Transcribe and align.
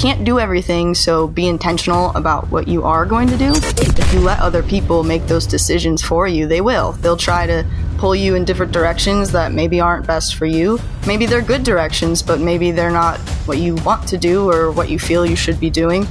can't 0.00 0.24
do 0.24 0.40
everything, 0.40 0.94
so 0.94 1.28
be 1.28 1.46
intentional 1.46 2.10
about 2.16 2.50
what 2.50 2.66
you 2.66 2.84
are 2.84 3.04
going 3.04 3.28
to 3.28 3.36
do. 3.36 3.50
If 3.50 4.14
you 4.14 4.20
let 4.20 4.40
other 4.40 4.62
people 4.62 5.04
make 5.04 5.26
those 5.26 5.46
decisions 5.46 6.00
for 6.00 6.26
you, 6.26 6.46
they 6.46 6.62
will. 6.62 6.92
They'll 6.92 7.18
try 7.18 7.46
to 7.46 7.66
pull 7.98 8.16
you 8.16 8.34
in 8.34 8.46
different 8.46 8.72
directions 8.72 9.30
that 9.32 9.52
maybe 9.52 9.78
aren't 9.78 10.06
best 10.06 10.36
for 10.36 10.46
you. 10.46 10.78
Maybe 11.06 11.26
they're 11.26 11.42
good 11.42 11.64
directions, 11.64 12.22
but 12.22 12.40
maybe 12.40 12.70
they're 12.70 12.90
not 12.90 13.18
what 13.44 13.58
you 13.58 13.74
want 13.76 14.08
to 14.08 14.16
do 14.16 14.50
or 14.50 14.72
what 14.72 14.88
you 14.88 14.98
feel 14.98 15.26
you 15.26 15.36
should 15.36 15.60
be 15.60 15.68
doing. 15.68 16.06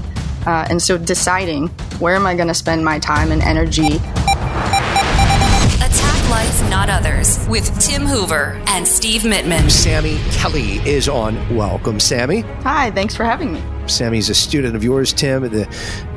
Uh, 0.46 0.68
and 0.70 0.80
so 0.80 0.96
deciding 0.96 1.70
where 1.98 2.16
am 2.16 2.28
I 2.28 2.36
going 2.36 2.48
to 2.48 2.54
spend 2.54 2.86
my 2.86 3.00
time 3.00 3.32
and 3.32 3.42
energy 3.42 3.96
Attack 5.78 6.30
Life, 6.30 6.70
Not 6.70 6.90
Others 6.92 7.48
with 7.50 7.78
Tim 7.80 8.06
Hoover 8.06 8.62
and 8.68 8.88
Steve 8.88 9.24
Mittman. 9.24 9.72
Sammy 9.72 10.20
Kelly 10.32 10.74
is 10.88 11.10
on. 11.10 11.56
Welcome, 11.56 12.00
Sammy. 12.00 12.42
Hi, 12.62 12.92
thanks 12.92 13.16
for 13.16 13.24
having 13.24 13.52
me. 13.52 13.64
Sammy's 13.90 14.30
a 14.30 14.36
student 14.36 14.76
of 14.76 14.84
yours, 14.84 15.14
Tim, 15.14 15.44
at 15.44 15.52
the 15.52 15.68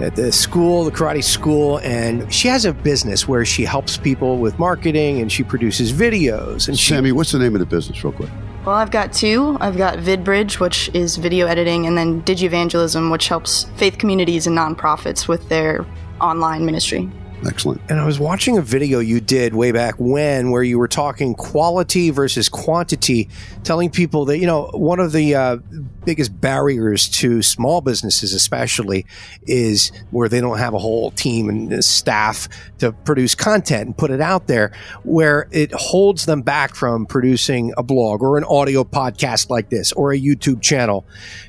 at 0.01 0.17
the 0.17 0.31
school, 0.33 0.85
the 0.85 0.91
karate 0.91 1.25
school, 1.25 1.79
and 1.79 2.33
she 2.33 2.49
has 2.49 2.65
a 2.65 2.73
business 2.73 3.27
where 3.27 3.45
she 3.45 3.65
helps 3.65 3.97
people 3.97 4.39
with 4.39 4.59
marketing 4.59 5.21
and 5.21 5.31
she 5.31 5.43
produces 5.43 5.93
videos. 5.93 6.69
And 6.69 6.79
Sammy, 6.79 7.09
she, 7.09 7.13
what's 7.13 7.33
the 7.33 7.39
name 7.39 7.55
of 7.55 7.61
the 7.61 7.67
business, 7.67 8.03
real 8.05 8.13
quick? 8.13 8.31
Well, 8.65 8.77
I've 8.77 8.93
got 8.93 9.13
two. 9.13 9.57
I've 9.61 9.77
got 9.77 9.99
VidBridge, 9.99 10.61
which 10.61 10.89
is 10.95 11.17
video 11.17 11.47
editing, 11.47 11.87
and 11.87 11.99
then 11.99 12.23
DigiEvangelism, 12.23 13.11
which 13.11 13.27
helps 13.29 13.65
faith 13.77 13.99
communities 13.99 14.47
and 14.47 14.57
nonprofits 14.57 15.27
with 15.27 15.49
their 15.49 15.85
online 16.21 16.65
ministry. 16.65 17.11
Excellent. 17.45 17.81
And 17.89 17.99
I 17.99 18.05
was 18.05 18.21
watching 18.21 18.57
a 18.57 18.63
video 18.63 19.01
you 19.01 19.21
did 19.21 19.53
way 19.55 19.73
back 19.73 19.97
when 19.99 20.51
where 20.53 20.63
you 20.63 20.79
were 20.79 20.87
talking 20.87 21.35
quality 21.35 22.11
versus 22.11 22.49
quantity, 22.49 23.29
telling 23.65 23.91
people 23.91 24.27
that, 24.27 24.39
you 24.39 24.47
know, 24.47 24.71
one 24.75 25.01
of 25.01 25.11
the 25.11 25.35
uh, 25.35 25.57
biggest 26.05 26.41
barriers 26.41 27.09
to 27.09 27.43
small 27.43 27.81
businesses, 27.81 28.33
especially, 28.33 29.07
is 29.43 29.91
where 30.13 30.29
they 30.29 30.41
don't 30.41 30.59
have 30.59 30.73
a 30.73 30.79
whole 30.79 31.11
team 31.11 31.49
and 31.49 31.85
staff 31.85 32.49
to 32.79 32.93
produce 32.93 33.35
content 33.35 33.87
and 33.87 33.97
put 33.97 34.13
it 34.13 34.21
out 34.21 34.47
there, 34.47 34.73
where 35.03 35.49
it 35.51 35.73
holds 35.73 36.27
them 36.27 36.43
back 36.43 36.77
from 36.77 37.07
producing 37.07 37.73
a 37.77 37.83
blog 37.83 38.23
or 38.23 38.39
an 38.39 38.45
audio 38.45 38.85
podcast 38.85 39.51
like 39.51 39.69
this 39.69 39.91
or 39.93 40.13
a 40.13 40.19
YouTube 40.19 40.63
channel 40.63 41.05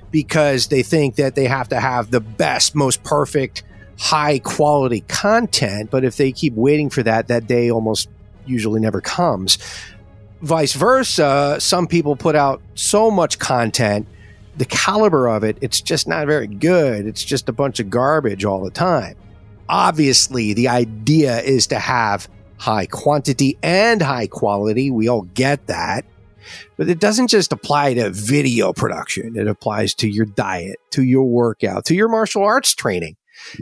because 0.10 0.68
they 0.68 0.82
think 0.82 1.16
that 1.16 1.36
they 1.36 1.46
have 1.46 1.70
to 1.70 1.80
have 1.80 2.10
the 2.10 2.20
best, 2.20 2.74
most 2.76 3.04
perfect, 3.04 3.64
high 3.98 4.40
quality 4.40 5.02
content, 5.02 5.90
but 5.92 6.04
if 6.04 6.18
they 6.18 6.32
keep 6.32 6.54
waiting 6.54 6.90
for 6.90 7.04
that, 7.04 7.28
that 7.28 7.48
day 7.48 7.70
almost 7.70 8.10
usually 8.46 8.82
never 8.82 9.02
comes. 9.02 9.58
Vice 10.42 10.74
versa, 10.74 11.58
some 11.60 11.88
people 11.88 12.16
put 12.16 12.36
out 12.36 12.62
so 12.76 13.10
much 13.10 13.40
content, 13.40 14.08
the 14.58 14.66
caliber 14.66 15.28
of 15.28 15.44
it, 15.44 15.58
it's 15.62 15.82
just 15.82 16.08
not 16.08 16.28
very 16.28 16.48
good. 16.48 17.08
It's 17.08 17.24
just 17.24 17.50
a 17.50 17.54
bunch 17.54 17.80
of 17.80 17.90
garbage 17.90 18.46
all 18.46 18.64
the 18.64 18.72
time. 18.72 19.16
Obviously, 19.70 20.54
the 20.54 20.68
idea 20.68 21.40
is 21.42 21.68
to 21.68 21.80
have 21.80 22.28
high 22.58 22.86
quantity 22.86 23.58
and 23.64 24.02
high 24.02 24.28
quality. 24.28 24.92
We 24.92 25.08
all 25.08 25.24
get 25.24 25.68
that. 25.68 26.06
But 26.76 26.90
it 26.90 27.00
doesn't 27.00 27.30
just 27.30 27.54
apply 27.54 27.94
to 27.96 28.10
video 28.10 28.74
production. 28.74 29.38
It 29.38 29.48
applies 29.48 29.94
to 29.96 30.10
your 30.10 30.26
diet, 30.26 30.78
to 30.92 31.04
your 31.04 31.24
workout, 31.24 31.86
to 31.86 31.96
your 31.96 32.10
martial 32.10 32.44
arts 32.44 32.76
training 32.76 33.16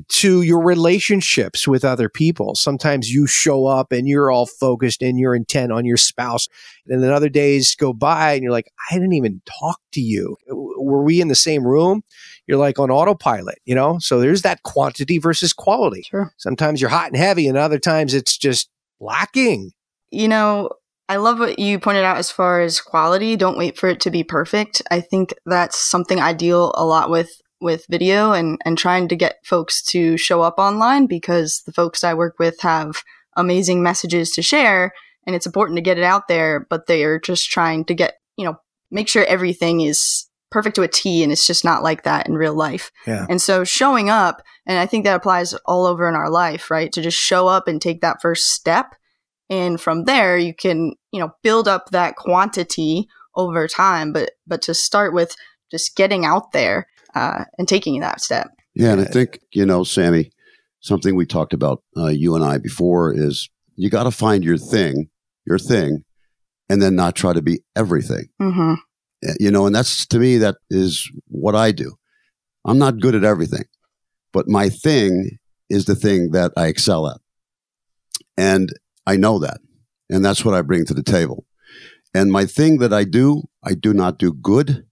to 0.08 0.42
your 0.42 0.64
relationships 0.64 1.68
with 1.68 1.84
other 1.84 2.10
people. 2.10 2.56
Sometimes 2.56 3.12
you 3.12 3.28
show 3.28 3.66
up 3.66 3.92
and 3.92 4.08
you're 4.08 4.32
all 4.32 4.46
focused 4.46 5.02
and 5.02 5.20
you're 5.20 5.36
intent 5.36 5.72
on 5.72 5.86
your 5.86 5.98
spouse. 5.98 6.48
And 6.88 7.04
then 7.04 7.12
other 7.12 7.30
days 7.30 7.76
go 7.76 7.94
by 7.94 8.34
and 8.34 8.44
you're 8.44 8.52
like, 8.52 8.72
I 8.90 8.96
didn't 8.96 9.14
even 9.14 9.42
talk 9.60 9.80
to 9.94 10.02
you. 10.02 10.38
Were 10.48 11.04
we 11.04 11.22
in 11.22 11.28
the 11.28 11.36
same 11.36 11.66
room? 11.66 12.04
You're 12.48 12.58
like 12.58 12.80
on 12.80 12.92
autopilot, 12.92 13.60
you 13.66 13.76
know? 13.76 14.00
So 14.00 14.20
there's 14.20 14.42
that 14.42 14.64
quantity 14.64 15.18
versus 15.18 15.54
quality. 15.54 16.04
Sure. 16.10 16.34
Sometimes 16.38 16.82
you're 16.82 16.90
hot 16.90 17.08
and 17.08 17.18
heavy 17.18 17.48
and 17.48 17.58
other 17.58 17.80
times 17.80 18.14
it's 18.14 18.38
just 18.38 18.70
lacking. 19.00 19.72
You 20.12 20.28
know, 20.28 20.70
I 21.08 21.18
love 21.18 21.40
what 21.40 21.60
you 21.60 21.78
pointed 21.80 22.06
out 22.06 22.18
as 22.18 22.32
far 22.32 22.62
as 22.62 22.80
quality. 22.80 23.36
Don't 23.36 23.58
wait 23.58 23.78
for 23.78 23.90
it 23.90 24.00
to 24.02 24.12
be 24.12 24.24
perfect. 24.24 24.82
I 24.92 25.02
think 25.02 25.34
that's 25.46 25.78
something 25.78 26.20
I 26.20 26.34
deal 26.34 26.74
a 26.76 26.86
lot 26.86 27.10
with 27.10 27.42
with 27.62 27.86
video 27.90 28.32
and, 28.34 28.60
and 28.66 28.78
trying 28.78 29.08
to 29.08 29.16
get 29.16 29.46
folks 29.46 29.82
to 29.84 30.18
show 30.18 30.42
up 30.42 30.56
online 30.58 31.08
because 31.08 31.62
the 31.66 31.72
folks 31.72 32.04
I 32.04 32.14
work 32.14 32.40
with 32.40 32.60
have 32.62 33.04
amazing 33.36 33.84
messages 33.84 34.32
to 34.32 34.42
share 34.42 34.92
and 35.26 35.36
it's 35.36 35.46
important 35.46 35.78
to 35.78 35.82
get 35.82 35.98
it 35.98 36.04
out 36.04 36.28
there, 36.28 36.66
but 36.70 36.88
they 36.88 37.04
are 37.04 37.20
just 37.20 37.50
trying 37.50 37.86
to 37.86 37.94
get, 37.94 38.16
you 38.38 38.46
know, 38.46 38.56
make 38.90 39.08
sure 39.08 39.24
everything 39.26 39.82
is 39.82 40.28
perfect 40.50 40.76
to 40.76 40.82
a 40.82 40.88
T 40.88 41.24
and 41.24 41.32
it's 41.32 41.48
just 41.48 41.64
not 41.64 41.84
like 41.84 42.04
that 42.04 42.28
in 42.28 42.36
real 42.36 42.54
life. 42.54 42.92
Yeah. 43.08 43.26
And 43.30 43.42
so 43.42 43.64
showing 43.64 44.10
up, 44.10 44.42
and 44.66 44.80
I 44.80 44.86
think 44.86 45.06
that 45.06 45.16
applies 45.16 45.54
all 45.66 45.86
over 45.86 46.08
in 46.10 46.16
our 46.16 46.30
life, 46.30 46.70
right? 46.70 46.92
To 46.92 47.02
just 47.02 47.18
show 47.18 47.48
up 47.48 47.68
and 47.68 47.82
take 47.82 48.02
that 48.02 48.22
first 48.22 48.52
step. 48.52 48.96
And 49.50 49.80
from 49.80 50.06
there 50.06 50.38
you 50.38 50.54
can, 50.54 50.94
you 51.12 51.20
know, 51.20 51.32
build 51.44 51.68
up 51.68 51.90
that 51.92 52.16
quantity 52.16 53.08
over 53.36 53.68
time. 53.68 54.12
But 54.12 54.32
but 54.46 54.62
to 54.64 54.74
start 54.74 55.14
with 55.14 55.36
just 55.70 55.96
getting 55.96 56.26
out 56.26 56.52
there 56.52 56.88
uh, 57.16 57.46
and 57.58 57.68
taking 57.68 58.00
that 58.02 58.22
step. 58.22 58.50
Yeah, 58.74 58.94
and 58.94 59.02
I 59.02 59.06
think 59.06 59.40
you 59.52 59.66
know, 59.66 59.84
Sammy, 59.84 60.32
something 60.80 61.16
we 61.16 61.26
talked 61.26 61.54
about 61.54 61.84
uh, 61.98 62.08
you 62.08 62.36
and 62.36 62.44
I 62.44 62.58
before 62.58 63.14
is 63.14 63.50
you 63.76 63.90
got 63.90 64.04
to 64.04 64.12
find 64.12 64.44
your 64.44 64.58
thing, 64.58 65.10
your 65.46 65.60
thing, 65.60 66.04
and 66.70 66.82
then 66.82 66.96
not 66.96 67.16
try 67.16 67.34
to 67.34 67.42
be 67.42 67.62
everything. 67.76 68.26
Mm-hmm. 68.42 68.74
You 69.40 69.52
know, 69.52 69.66
and 69.66 69.76
that's 69.76 70.06
to 70.08 70.20
me 70.20 70.38
that 70.38 70.56
is 70.70 71.10
what 71.28 71.56
I 71.56 71.72
do. 71.72 71.96
I'm 72.66 72.78
not 72.78 73.00
good 73.00 73.16
at 73.16 73.24
everything, 73.24 73.66
but 74.34 74.48
my 74.48 74.70
thing 74.70 75.38
is 75.70 75.86
the 75.86 75.96
thing 75.96 76.32
that 76.32 76.52
I 76.58 76.68
excel 76.68 77.08
at, 77.08 77.20
and 78.38 78.72
I 79.06 79.18
know 79.18 79.40
that, 79.40 79.60
and 80.10 80.24
that's 80.24 80.46
what 80.46 80.54
I 80.54 80.62
bring 80.62 80.86
to 80.86 80.94
the 80.94 81.04
table. 81.04 81.46
And 82.14 82.32
my 82.32 82.46
thing 82.46 82.80
that 82.80 82.94
I 82.94 83.04
do, 83.04 83.44
I 83.64 83.74
do 83.74 83.94
not 83.94 84.18
do 84.18 84.34
good. 84.34 84.86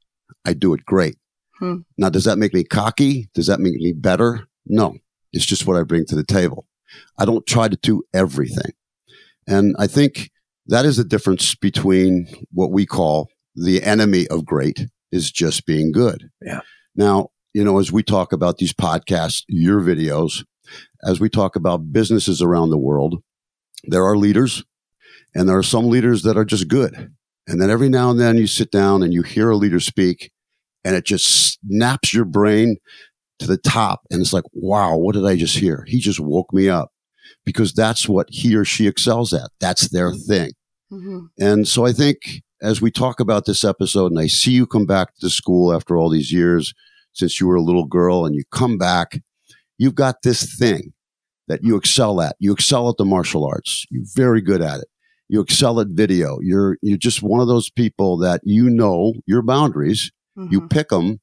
I 0.46 0.53
do 0.53 0.74
it 0.74 0.86
great. 0.86 1.18
Hmm. 1.59 1.77
Now, 1.97 2.09
does 2.09 2.23
that 2.23 2.37
make 2.37 2.53
me 2.53 2.63
cocky? 2.63 3.29
Does 3.33 3.47
that 3.47 3.59
make 3.59 3.73
me 3.73 3.93
better? 3.93 4.47
No, 4.65 4.95
it's 5.33 5.45
just 5.45 5.67
what 5.67 5.77
I 5.77 5.83
bring 5.83 6.05
to 6.05 6.15
the 6.15 6.23
table. 6.23 6.65
I 7.17 7.25
don't 7.25 7.45
try 7.45 7.67
to 7.67 7.77
do 7.77 8.03
everything. 8.13 8.71
And 9.47 9.75
I 9.77 9.87
think 9.87 10.31
that 10.67 10.85
is 10.85 10.97
the 10.97 11.03
difference 11.03 11.55
between 11.55 12.27
what 12.51 12.71
we 12.71 12.85
call 12.85 13.29
the 13.55 13.83
enemy 13.83 14.27
of 14.27 14.45
great 14.45 14.87
is 15.11 15.31
just 15.31 15.65
being 15.65 15.91
good. 15.91 16.29
Yeah. 16.41 16.61
Now, 16.95 17.29
you 17.53 17.63
know, 17.63 17.79
as 17.79 17.91
we 17.91 18.03
talk 18.03 18.31
about 18.31 18.57
these 18.57 18.73
podcasts, 18.73 19.43
your 19.47 19.81
videos, 19.81 20.45
as 21.03 21.19
we 21.19 21.29
talk 21.29 21.55
about 21.55 21.91
businesses 21.91 22.41
around 22.41 22.69
the 22.69 22.77
world, 22.77 23.23
there 23.85 24.05
are 24.05 24.17
leaders 24.17 24.63
and 25.33 25.49
there 25.49 25.57
are 25.57 25.63
some 25.63 25.87
leaders 25.87 26.23
that 26.23 26.37
are 26.37 26.45
just 26.45 26.67
good. 26.67 27.13
And 27.47 27.59
then 27.59 27.71
every 27.71 27.89
now 27.89 28.11
and 28.11 28.19
then 28.19 28.37
you 28.37 28.45
sit 28.45 28.71
down 28.71 29.01
and 29.01 29.11
you 29.11 29.23
hear 29.23 29.49
a 29.49 29.57
leader 29.57 29.79
speak 29.79 30.31
and 30.89 30.97
it 30.97 31.05
just 31.05 31.59
snaps 31.61 32.16
your 32.16 32.25
brain 32.25 32.77
to 33.38 33.45
the 33.45 33.57
top. 33.57 34.01
And 34.09 34.22
it's 34.22 34.33
like, 34.33 34.45
wow, 34.53 34.97
what 34.97 35.13
did 35.13 35.23
I 35.23 35.35
just 35.35 35.55
hear? 35.55 35.83
He 35.85 36.00
just 36.00 36.19
woke 36.19 36.51
me 36.51 36.67
up 36.67 36.89
because 37.45 37.73
that's 37.73 38.09
what 38.09 38.25
he 38.31 38.55
or 38.55 38.66
she 38.66 38.88
excels 38.88 39.31
at. 39.31 39.51
That's 39.59 39.89
their 39.89 40.16
thing. 40.16 40.50
Mm-hmm. 40.91 41.25
And 41.39 41.67
so 41.67 41.85
I 41.85 41.91
think 41.91 42.41
as 42.59 42.81
we 42.81 42.89
talk 42.89 43.19
about 43.19 43.45
this 43.45 43.63
episode 43.63 44.11
and 44.11 44.19
I 44.19 44.25
see 44.25 44.50
you 44.50 44.66
come 44.66 44.88
back 44.88 45.16
to 45.17 45.29
school 45.29 45.75
after 45.75 45.95
all 45.95 46.09
these 46.09 46.33
years 46.33 46.73
since 47.13 47.39
you 47.39 47.45
were 47.45 47.56
a 47.56 47.61
little 47.61 47.85
girl 47.85 48.25
and 48.25 48.33
you 48.33 48.41
come 48.51 48.79
back, 48.79 49.21
you've 49.77 49.94
got 49.94 50.23
this 50.23 50.57
thing 50.57 50.94
that 51.50 51.59
you 51.61 51.75
excel 51.75 52.19
at. 52.19 52.35
You 52.39 52.51
excel 52.51 52.89
at 52.89 52.97
the 52.97 53.06
martial 53.06 53.45
arts. 53.45 53.85
You're 53.91 54.06
very 54.16 54.41
good 54.41 54.63
at 54.63 54.79
it. 54.79 54.88
You 55.27 55.39
excel 55.39 55.79
at 55.79 55.89
video. 55.89 56.39
You're, 56.41 56.77
you're 56.81 56.97
just 56.97 57.21
one 57.21 57.41
of 57.41 57.47
those 57.47 57.69
people 57.69 58.17
that 58.17 58.41
you 58.44 58.71
know 58.71 59.13
your 59.27 59.44
boundaries 59.44 60.11
Mm-hmm. 60.39 60.53
You 60.53 60.67
pick 60.67 60.89
them 60.89 61.19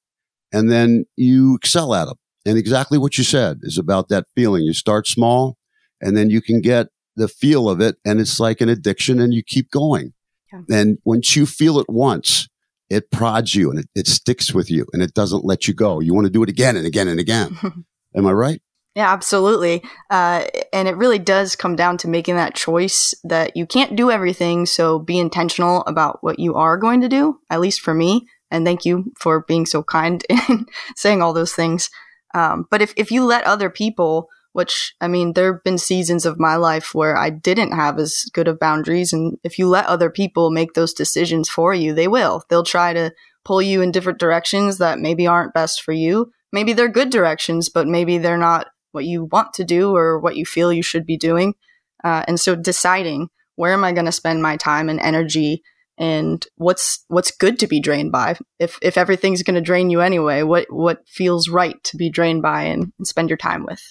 and 0.53 0.71
then 0.71 1.07
you 1.17 1.57
excel 1.57 1.95
at 1.95 2.07
them. 2.07 2.17
And 2.45 2.59
exactly 2.59 2.99
what 2.99 3.19
you 3.19 3.25
said 3.25 3.59
is 3.63 3.79
about 3.79 4.09
that 4.09 4.27
feeling. 4.35 4.63
You 4.63 4.73
start 4.73 5.07
small 5.07 5.57
and 6.01 6.17
then 6.17 6.31
you 6.31 6.41
can 6.41 6.61
get 6.61 6.89
the 7.17 7.29
feel 7.29 7.69
of 7.69 7.81
it 7.81 7.97
and 8.05 8.21
it's 8.21 8.39
like 8.39 8.61
an 8.61 8.69
addiction 8.69 9.21
and 9.21 9.33
you 9.33 9.43
keep 9.43 9.71
going. 9.71 10.13
Yeah. 10.53 10.61
And 10.71 10.99
once 11.05 11.35
you 11.35 11.47
feel 11.47 11.79
it 11.79 11.89
once, 11.89 12.49
it 12.89 13.11
prods 13.11 13.55
you 13.55 13.71
and 13.71 13.81
it, 13.81 13.89
it 13.95 14.07
sticks 14.07 14.55
with 14.55 14.71
you 14.71 14.87
and 14.93 15.03
it 15.03 15.15
doesn't 15.15 15.45
let 15.45 15.67
you 15.67 15.75
go. 15.75 16.01
You 16.01 16.15
want 16.15 16.27
to 16.27 16.33
do 16.33 16.43
it 16.43 16.49
again 16.49 16.77
and 16.77 16.87
again 16.87 17.09
and 17.09 17.19
again. 17.19 17.59
Am 18.17 18.27
I 18.27 18.33
right? 18.33 18.61
Yeah, 18.95 19.13
absolutely. 19.13 19.83
Uh, 20.09 20.47
and 20.73 20.89
it 20.89 20.97
really 20.97 21.19
does 21.19 21.55
come 21.55 21.77
down 21.77 21.99
to 21.99 22.09
making 22.09 22.37
that 22.37 22.55
choice 22.55 23.13
that 23.25 23.55
you 23.55 23.67
can't 23.67 23.95
do 23.95 24.11
everything. 24.11 24.65
So 24.65 24.99
be 24.99 25.19
intentional 25.19 25.83
about 25.87 26.23
what 26.23 26.39
you 26.39 26.55
are 26.55 26.79
going 26.79 27.03
to 27.03 27.09
do, 27.09 27.39
at 27.51 27.61
least 27.61 27.83
for 27.83 27.93
me. 27.93 28.27
And 28.51 28.65
thank 28.65 28.85
you 28.85 29.13
for 29.19 29.45
being 29.47 29.67
so 29.67 29.83
kind 29.83 30.25
in 30.49 30.67
saying 30.97 31.23
all 31.23 31.33
those 31.33 31.53
things. 31.53 31.91
Um, 32.35 32.67
but 32.71 32.83
if, 32.83 32.93
if 32.97 33.11
you 33.11 33.25
let 33.25 33.45
other 33.45 33.71
people, 33.71 34.29
which 34.53 34.95
I 35.01 35.09
mean, 35.09 35.35
there 35.35 35.53
have 35.53 35.65
been 35.65 35.79
seasons 35.79 36.25
of 36.25 36.39
my 36.39 36.57
life 36.57 36.95
where 36.95 37.17
I 37.17 37.31
didn't 37.31 37.73
have 37.73 37.99
as 37.99 38.25
good 38.33 38.49
of 38.49 38.59
boundaries. 38.59 39.13
And 39.13 39.39
if 39.45 39.59
you 39.59 39.69
let 39.69 39.87
other 39.87 40.11
people 40.11 40.51
make 40.51 40.73
those 40.73 40.95
decisions 40.95 41.49
for 41.49 41.75
you, 41.75 41.93
they 41.93 42.09
will. 42.09 42.43
They'll 42.49 42.65
try 42.65 42.93
to 42.93 43.13
pull 43.45 43.61
you 43.61 43.83
in 43.83 43.93
different 43.93 44.19
directions 44.19 44.79
that 44.79 44.99
maybe 44.99 45.27
aren't 45.27 45.55
best 45.55 45.83
for 45.83 45.93
you. 45.93 46.33
Maybe 46.53 46.73
they're 46.73 46.89
good 46.89 47.11
directions, 47.11 47.69
but 47.69 47.87
maybe 47.87 48.19
they're 48.19 48.39
not 48.39 48.69
what 48.93 49.05
you 49.05 49.25
want 49.25 49.53
to 49.55 49.65
do 49.65 49.95
or 49.95 50.19
what 50.19 50.37
you 50.37 50.47
feel 50.47 50.73
you 50.73 50.83
should 50.83 51.05
be 51.05 51.19
doing. 51.19 51.55
Uh, 52.03 52.25
and 52.27 52.41
so 52.41 52.55
deciding 52.57 53.29
where 53.57 53.73
am 53.73 53.85
I 53.85 53.93
going 53.93 54.07
to 54.07 54.13
spend 54.13 54.43
my 54.43 54.57
time 54.57 54.89
and 54.89 55.01
energy 55.01 55.63
and 55.99 56.47
what's 56.57 57.05
what's 57.09 57.31
good 57.31 57.59
to 57.61 57.67
be 57.67 57.81
drained 57.81 58.13
by. 58.13 58.37
If 58.59 58.79
if 58.83 58.99
everything's 58.99 59.43
going 59.43 59.55
to 59.55 59.61
drain 59.61 59.91
you 59.91 60.01
anyway 60.01 60.43
what 60.43 60.67
what 60.71 61.09
feels 61.09 61.49
right 61.49 61.83
to 61.85 61.97
be 61.97 62.11
drained 62.11 62.43
by 62.43 62.65
and, 62.65 62.93
and 62.99 63.07
spend 63.07 63.31
your 63.31 63.39
time 63.39 63.65
with? 63.65 63.83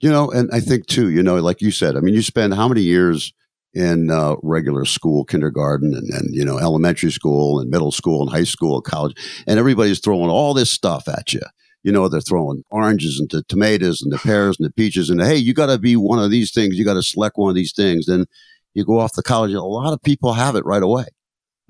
You 0.00 0.10
know 0.10 0.30
and 0.30 0.50
i 0.52 0.60
think 0.60 0.86
too 0.86 1.08
you 1.08 1.22
know 1.22 1.36
like 1.36 1.62
you 1.62 1.70
said 1.70 1.96
i 1.96 2.00
mean 2.00 2.14
you 2.14 2.20
spend 2.20 2.52
how 2.52 2.68
many 2.68 2.82
years 2.82 3.32
in 3.72 4.10
uh, 4.10 4.36
regular 4.42 4.84
school 4.84 5.24
kindergarten 5.24 5.94
and, 5.94 6.08
and 6.10 6.34
you 6.34 6.44
know 6.44 6.58
elementary 6.58 7.10
school 7.10 7.58
and 7.58 7.70
middle 7.70 7.90
school 7.90 8.22
and 8.22 8.30
high 8.30 8.44
school 8.44 8.76
and 8.76 8.84
college 8.84 9.14
and 9.46 9.58
everybody's 9.58 10.00
throwing 10.00 10.30
all 10.30 10.54
this 10.54 10.70
stuff 10.70 11.08
at 11.08 11.32
you. 11.32 11.40
You 11.82 11.92
know 11.92 12.08
they're 12.08 12.20
throwing 12.20 12.62
oranges 12.70 13.18
and 13.18 13.30
the 13.30 13.42
tomatoes 13.44 14.00
and 14.02 14.12
the 14.12 14.18
pears 14.18 14.56
and 14.58 14.66
the 14.66 14.72
peaches 14.72 15.10
and 15.10 15.22
hey 15.22 15.36
you 15.36 15.54
got 15.54 15.66
to 15.66 15.78
be 15.78 15.96
one 15.96 16.18
of 16.18 16.30
these 16.30 16.52
things. 16.52 16.76
You 16.76 16.84
got 16.84 16.94
to 16.94 17.02
select 17.02 17.36
one 17.36 17.50
of 17.50 17.56
these 17.56 17.72
things. 17.72 18.06
Then 18.06 18.26
you 18.74 18.84
go 18.84 18.98
off 18.98 19.12
to 19.12 19.22
college 19.22 19.52
a 19.52 19.62
lot 19.62 19.92
of 19.92 20.02
people 20.02 20.34
have 20.34 20.54
it 20.56 20.64
right 20.64 20.82
away 20.82 21.06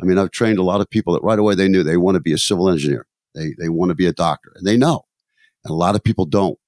I 0.01 0.05
mean, 0.05 0.19
I've 0.19 0.31
trained 0.31 0.59
a 0.59 0.65
lot 0.65 0.81
of 0.81 0.91
people 0.91 1.15
that 1.15 1.23
right 1.23 1.39
away 1.39 1.55
they 1.55 1.69
knew 1.69 1.83
they 1.83 1.97
want 1.97 2.17
to 2.17 2.21
be 2.21 2.33
a 2.33 2.39
civil 2.39 2.69
engineer. 2.69 3.07
They, 3.35 3.55
they 3.59 3.69
want 3.69 3.91
to 3.91 3.95
be 3.95 4.07
a 4.07 4.13
doctor 4.13 4.53
and 4.57 4.67
they 4.67 4.77
know. 4.77 5.07
And 5.65 5.71
a 5.71 5.75
lot 5.75 5.95
of 5.95 6.05
people 6.05 6.27
don't. 6.27 6.59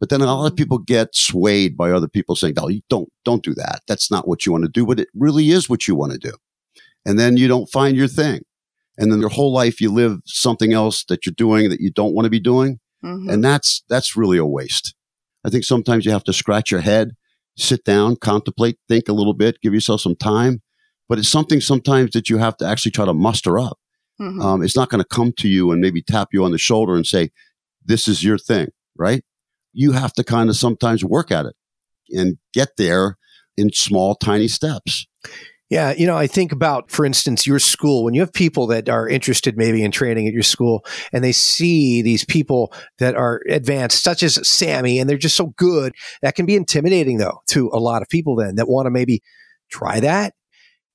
But 0.00 0.08
then 0.08 0.20
a 0.20 0.26
lot 0.26 0.50
of 0.50 0.56
people 0.56 0.78
get 0.78 1.14
swayed 1.14 1.76
by 1.76 1.92
other 1.92 2.08
people 2.08 2.34
saying, 2.34 2.54
"No, 2.56 2.68
you 2.68 2.82
don't, 2.90 3.08
don't 3.24 3.44
do 3.44 3.54
that. 3.54 3.82
That's 3.86 4.10
not 4.10 4.26
what 4.26 4.44
you 4.44 4.50
want 4.50 4.64
to 4.64 4.70
do." 4.70 4.84
But 4.84 4.98
it 4.98 5.08
really 5.14 5.50
is 5.50 5.70
what 5.70 5.86
you 5.86 5.94
want 5.94 6.12
to 6.12 6.18
do. 6.18 6.32
And 7.06 7.20
then 7.20 7.36
you 7.36 7.46
don't 7.46 7.70
find 7.70 7.96
your 7.96 8.08
thing. 8.08 8.42
And 8.98 9.10
then 9.10 9.20
your 9.20 9.30
whole 9.30 9.52
life 9.52 9.80
you 9.80 9.92
live 9.92 10.20
something 10.24 10.72
else 10.72 11.04
that 11.04 11.24
you're 11.24 11.34
doing 11.36 11.70
that 11.70 11.80
you 11.80 11.90
don't 11.90 12.14
want 12.14 12.26
to 12.26 12.30
be 12.30 12.40
doing. 12.40 12.80
Mm-hmm. 13.04 13.30
And 13.30 13.44
that's, 13.44 13.82
that's 13.88 14.16
really 14.16 14.38
a 14.38 14.44
waste. 14.44 14.94
I 15.44 15.50
think 15.50 15.64
sometimes 15.64 16.04
you 16.04 16.12
have 16.12 16.24
to 16.24 16.32
scratch 16.32 16.70
your 16.70 16.80
head, 16.80 17.12
sit 17.56 17.84
down, 17.84 18.16
contemplate, 18.16 18.78
think 18.88 19.08
a 19.08 19.12
little 19.12 19.34
bit, 19.34 19.60
give 19.60 19.74
yourself 19.74 20.00
some 20.00 20.14
time 20.14 20.62
but 21.12 21.18
it's 21.18 21.28
something 21.28 21.60
sometimes 21.60 22.12
that 22.12 22.30
you 22.30 22.38
have 22.38 22.56
to 22.56 22.64
actually 22.64 22.90
try 22.90 23.04
to 23.04 23.12
muster 23.12 23.58
up. 23.58 23.78
Mm-hmm. 24.18 24.40
Um, 24.40 24.62
it's 24.62 24.74
not 24.74 24.88
going 24.88 25.02
to 25.02 25.06
come 25.06 25.34
to 25.40 25.46
you 25.46 25.70
and 25.70 25.78
maybe 25.78 26.00
tap 26.00 26.28
you 26.32 26.42
on 26.42 26.52
the 26.52 26.56
shoulder 26.56 26.96
and 26.96 27.06
say, 27.06 27.32
this 27.84 28.08
is 28.08 28.24
your 28.24 28.38
thing, 28.38 28.68
right? 28.96 29.22
You 29.74 29.92
have 29.92 30.14
to 30.14 30.24
kind 30.24 30.48
of 30.48 30.56
sometimes 30.56 31.04
work 31.04 31.30
at 31.30 31.44
it 31.44 31.54
and 32.08 32.38
get 32.54 32.78
there 32.78 33.18
in 33.58 33.74
small, 33.74 34.14
tiny 34.14 34.48
steps. 34.48 35.06
Yeah, 35.68 35.92
you 35.92 36.06
know, 36.06 36.16
I 36.16 36.26
think 36.26 36.50
about, 36.50 36.90
for 36.90 37.04
instance, 37.04 37.46
your 37.46 37.58
school, 37.58 38.04
when 38.04 38.14
you 38.14 38.22
have 38.22 38.32
people 38.32 38.66
that 38.68 38.88
are 38.88 39.06
interested 39.06 39.58
maybe 39.58 39.84
in 39.84 39.90
training 39.90 40.26
at 40.26 40.32
your 40.32 40.42
school 40.42 40.82
and 41.12 41.22
they 41.22 41.32
see 41.32 42.00
these 42.00 42.24
people 42.24 42.72
that 43.00 43.16
are 43.16 43.42
advanced, 43.50 44.02
such 44.02 44.22
as 44.22 44.48
Sammy, 44.48 44.98
and 44.98 45.10
they're 45.10 45.18
just 45.18 45.36
so 45.36 45.48
good, 45.58 45.92
that 46.22 46.36
can 46.36 46.46
be 46.46 46.56
intimidating 46.56 47.18
though 47.18 47.42
to 47.48 47.68
a 47.74 47.78
lot 47.78 48.00
of 48.00 48.08
people 48.08 48.34
then 48.34 48.54
that 48.54 48.66
want 48.66 48.86
to 48.86 48.90
maybe 48.90 49.20
try 49.68 50.00
that 50.00 50.32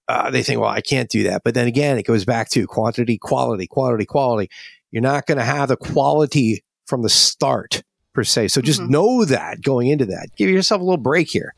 uh, 0.08 0.30
they 0.32 0.44
think, 0.44 0.60
well, 0.60 0.70
I 0.70 0.82
can't 0.82 1.10
do 1.10 1.24
that. 1.24 1.44
But 1.44 1.54
then 1.54 1.68
again, 1.68 1.98
it 1.98 2.04
goes 2.04 2.26
back 2.26 2.50
to 2.50 2.66
quantity, 2.66 3.18
quality, 3.18 3.68
quality, 3.68 4.06
quality. 4.06 4.50
You're 4.92 5.02
not 5.02 5.26
going 5.26 5.38
to 5.38 5.44
have 5.44 5.70
the 5.70 5.78
quality 5.78 6.64
from 6.86 7.02
the 7.02 7.10
start 7.10 7.84
per 8.14 8.24
se. 8.24 8.50
So 8.50 8.62
just 8.62 8.82
mm-hmm. 8.82 8.92
know 8.92 9.26
that 9.26 9.62
going 9.62 9.88
into 9.88 10.06
that. 10.06 10.30
Give 10.36 10.50
yourself 10.50 10.82
a 10.82 10.84
little 10.84 10.98
break 10.98 11.30
here. 11.30 11.54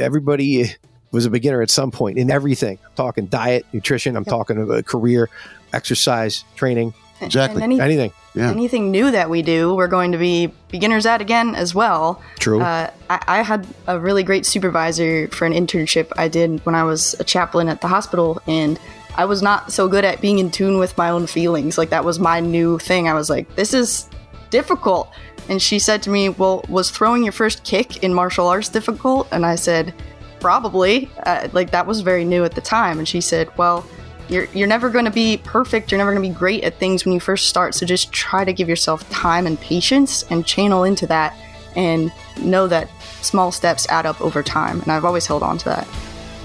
Everybody 0.00 0.74
was 1.12 1.26
a 1.26 1.30
beginner 1.30 1.62
at 1.62 1.70
some 1.70 1.90
point 1.90 2.18
in 2.18 2.30
everything. 2.30 2.78
I'm 2.84 2.94
talking 2.94 3.26
diet, 3.26 3.66
nutrition. 3.72 4.16
I'm 4.16 4.24
yep. 4.24 4.30
talking 4.30 4.60
about 4.60 4.84
career, 4.86 5.28
exercise, 5.72 6.44
training. 6.56 6.94
Exactly. 7.20 7.62
Any, 7.62 7.80
anything. 7.80 8.12
Yeah. 8.34 8.50
Anything 8.50 8.90
new 8.90 9.10
that 9.10 9.30
we 9.30 9.42
do, 9.42 9.74
we're 9.74 9.88
going 9.88 10.12
to 10.12 10.18
be 10.18 10.52
beginners 10.70 11.06
at 11.06 11.20
again 11.20 11.54
as 11.54 11.74
well. 11.74 12.22
True. 12.38 12.60
Uh, 12.60 12.90
I, 13.10 13.24
I, 13.26 13.42
had 13.42 13.66
a 13.86 13.98
really 13.98 14.22
great 14.22 14.46
supervisor 14.46 15.28
for 15.28 15.44
an 15.44 15.52
internship 15.52 16.12
I 16.16 16.28
did 16.28 16.64
when 16.64 16.74
I 16.74 16.84
was 16.84 17.14
a 17.18 17.24
chaplain 17.24 17.68
at 17.68 17.80
the 17.80 17.88
hospital, 17.88 18.40
and 18.46 18.78
I 19.16 19.24
was 19.24 19.42
not 19.42 19.72
so 19.72 19.88
good 19.88 20.04
at 20.04 20.20
being 20.20 20.38
in 20.38 20.50
tune 20.50 20.78
with 20.78 20.96
my 20.96 21.10
own 21.10 21.26
feelings. 21.26 21.76
Like, 21.76 21.90
that 21.90 22.04
was 22.04 22.20
my 22.20 22.38
new 22.38 22.78
thing. 22.78 23.08
I 23.08 23.14
was 23.14 23.28
like, 23.28 23.52
this 23.56 23.74
is 23.74 24.08
difficult. 24.50 25.10
And 25.48 25.60
she 25.60 25.78
said 25.78 26.02
to 26.04 26.10
me, 26.10 26.28
Well, 26.28 26.64
was 26.68 26.90
throwing 26.90 27.24
your 27.24 27.32
first 27.32 27.64
kick 27.64 28.02
in 28.04 28.14
martial 28.14 28.46
arts 28.46 28.68
difficult? 28.68 29.26
And 29.32 29.44
I 29.44 29.56
said, 29.56 29.94
Probably. 30.40 31.10
Uh, 31.24 31.48
like, 31.52 31.72
that 31.72 31.86
was 31.86 32.02
very 32.02 32.24
new 32.24 32.44
at 32.44 32.54
the 32.54 32.60
time. 32.60 32.98
And 32.98 33.08
she 33.08 33.20
said, 33.20 33.50
Well, 33.56 33.84
you're 34.28 34.44
you're 34.54 34.68
never 34.68 34.90
going 34.90 35.04
to 35.04 35.10
be 35.10 35.38
perfect. 35.38 35.90
You're 35.90 35.98
never 35.98 36.12
going 36.12 36.22
to 36.22 36.28
be 36.28 36.34
great 36.34 36.64
at 36.64 36.78
things 36.78 37.04
when 37.04 37.14
you 37.14 37.20
first 37.20 37.48
start. 37.48 37.74
So 37.74 37.86
just 37.86 38.12
try 38.12 38.44
to 38.44 38.52
give 38.52 38.68
yourself 38.68 39.08
time 39.10 39.46
and 39.46 39.60
patience 39.60 40.24
and 40.30 40.46
channel 40.46 40.84
into 40.84 41.06
that 41.06 41.36
and 41.76 42.12
know 42.40 42.66
that 42.68 42.88
small 43.22 43.52
steps 43.52 43.86
add 43.88 44.06
up 44.06 44.20
over 44.20 44.42
time. 44.42 44.80
And 44.82 44.92
I've 44.92 45.04
always 45.04 45.26
held 45.26 45.42
on 45.42 45.58
to 45.58 45.64
that. 45.66 45.88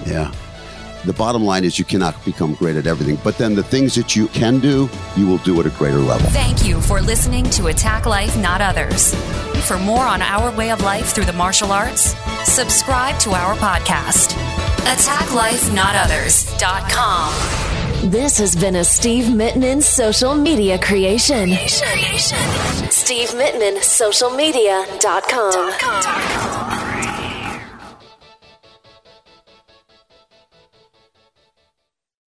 Yeah. 0.06 0.34
The 1.06 1.14
bottom 1.14 1.44
line 1.44 1.66
is 1.66 1.78
you 1.78 1.84
cannot 1.84 2.24
become 2.24 2.54
great 2.54 2.78
at 2.78 2.88
everything, 2.88 3.18
but 3.26 3.38
then 3.38 3.56
the 3.56 3.64
things 3.64 3.94
that 3.96 4.16
you 4.16 4.30
can 4.30 4.60
do, 4.60 4.90
you 5.18 5.28
will 5.28 5.40
do 5.40 5.60
at 5.60 5.66
a 5.66 5.70
greater 5.72 5.98
level. 5.98 6.30
Thank 6.30 6.66
you 6.66 6.80
for 6.80 7.02
listening 7.02 7.44
to 7.52 7.68
Attack 7.68 8.06
Life, 8.06 8.38
Not 8.38 8.62
Others. 8.62 9.14
For 9.68 9.78
more 9.78 10.06
on 10.06 10.22
our 10.22 10.56
way 10.56 10.72
of 10.72 10.80
life 10.82 11.14
through 11.14 11.26
the 11.26 11.34
martial 11.34 11.74
arts, 11.74 12.16
subscribe 12.46 13.20
to 13.20 13.32
our 13.32 13.56
podcast. 13.56 14.32
AttackLifeNotOthers.com. 14.86 17.63
This 18.12 18.38
has 18.40 18.54
been 18.54 18.76
a 18.76 18.84
Steve 18.84 19.28
Mittinen 19.28 19.82
social 19.82 20.36
media 20.36 20.78
creation. 20.78 21.56
creation. 21.56 22.38
Steve 22.92 23.30
Mittinen, 23.30 23.78
socialmedia.com. 23.78 26.53